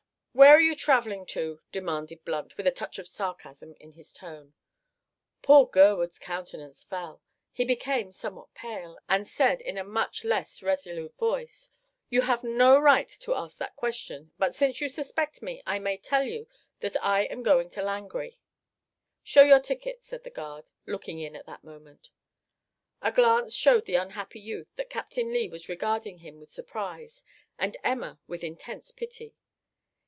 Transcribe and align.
"Where 0.33 0.55
are 0.55 0.61
you 0.61 0.77
travelling 0.77 1.25
to?" 1.35 1.59
demanded 1.73 2.23
Blunt, 2.23 2.55
with 2.55 2.65
a 2.65 2.71
touch 2.71 2.97
of 2.97 3.07
sarcasm 3.07 3.75
in 3.81 3.91
his 3.91 4.13
tone. 4.13 4.53
Poor 5.41 5.65
Gurwood's 5.67 6.17
countenance 6.19 6.85
fell. 6.85 7.21
He 7.51 7.65
became 7.65 8.13
somewhat 8.13 8.53
pale, 8.53 8.97
and 9.09 9.27
said, 9.27 9.59
in 9.61 9.77
a 9.77 9.83
much 9.83 10.23
less 10.23 10.63
resolute 10.63 11.13
voice, 11.17 11.69
"You 12.09 12.21
have 12.21 12.45
no 12.45 12.79
right 12.79 13.09
to 13.19 13.35
ask 13.35 13.57
that 13.57 13.75
question; 13.75 14.31
but 14.39 14.55
since 14.55 14.79
you 14.79 14.87
suspect 14.87 15.41
me, 15.41 15.61
I 15.67 15.79
may 15.79 15.97
tell 15.97 16.23
you 16.23 16.47
that 16.79 16.95
I 17.03 17.23
am 17.23 17.43
going 17.43 17.69
to 17.71 17.83
Langrye." 17.83 18.37
"Show 19.23 19.41
your 19.43 19.59
ticket," 19.59 20.01
said 20.01 20.23
the 20.23 20.29
guard, 20.29 20.69
looking 20.85 21.19
in 21.19 21.35
at 21.35 21.45
that 21.45 21.65
moment. 21.65 22.09
A 23.01 23.11
glance 23.11 23.53
showed 23.53 23.83
the 23.85 23.95
unhappy 23.95 24.39
youth 24.39 24.73
that 24.77 24.89
Captain 24.89 25.33
Lee 25.33 25.49
was 25.49 25.67
regarding 25.69 26.19
him 26.19 26.39
with 26.39 26.49
surprise 26.49 27.21
and 27.59 27.75
Emma 27.83 28.21
with 28.27 28.45
intense 28.45 28.91
pity. 28.91 29.35